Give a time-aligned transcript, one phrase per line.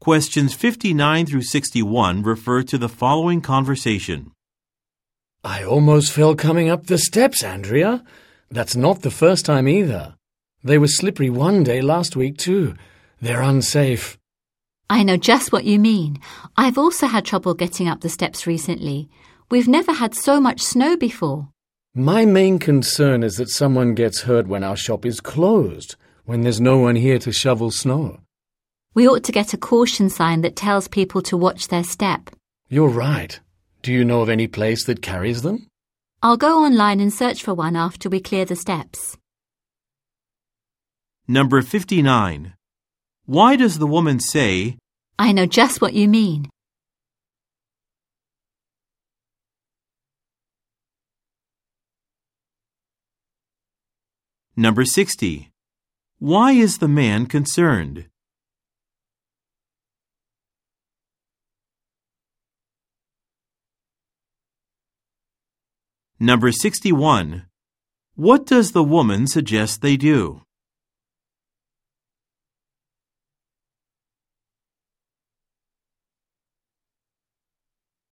[0.00, 4.32] Questions 59 through 61 refer to the following conversation.
[5.44, 8.02] I almost fell coming up the steps, Andrea.
[8.50, 10.14] That's not the first time either.
[10.64, 12.76] They were slippery one day last week, too.
[13.20, 14.18] They're unsafe.
[14.88, 16.18] I know just what you mean.
[16.56, 19.10] I've also had trouble getting up the steps recently.
[19.50, 21.50] We've never had so much snow before.
[21.94, 26.58] My main concern is that someone gets hurt when our shop is closed, when there's
[26.58, 28.20] no one here to shovel snow.
[28.92, 32.30] We ought to get a caution sign that tells people to watch their step.
[32.68, 33.38] You're right.
[33.82, 35.68] Do you know of any place that carries them?
[36.22, 39.16] I'll go online and search for one after we clear the steps.
[41.28, 42.54] Number 59.
[43.26, 44.76] Why does the woman say,
[45.20, 46.48] I know just what you mean.
[54.56, 55.52] Number 60.
[56.18, 58.06] Why is the man concerned?
[66.22, 67.46] Number 61.
[68.14, 70.42] What does the woman suggest they do?